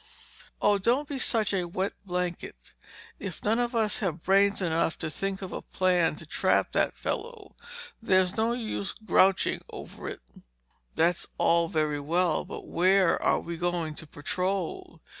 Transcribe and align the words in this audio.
"Oh, 0.59 0.79
don't 0.79 1.07
be 1.07 1.19
such 1.19 1.53
a 1.53 1.65
wet 1.67 1.93
blanket! 2.07 2.73
If 3.19 3.43
none 3.43 3.59
of 3.59 3.75
us 3.75 3.99
have 3.99 4.23
brains 4.23 4.59
enough 4.59 4.97
to 4.97 5.11
think 5.11 5.43
of 5.43 5.51
a 5.51 5.61
plan 5.61 6.15
to 6.15 6.25
trap 6.25 6.71
that 6.71 6.97
fellow, 6.97 7.55
there's 8.01 8.35
no 8.35 8.53
use 8.53 8.93
grouching 8.95 9.61
over 9.69 10.09
it!" 10.09 10.21
"That's 10.95 11.27
all 11.37 11.67
very 11.67 11.99
well. 11.99 12.45
But 12.45 12.65
where 12.65 13.21
are 13.21 13.41
we 13.41 13.57
going 13.57 13.93
to 13.97 14.07
patrol? 14.07 15.01